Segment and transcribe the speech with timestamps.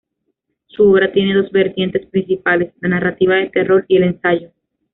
[0.65, 4.49] Su obra tiene dos vertientes principales: la narrativa de terror y el ensayo.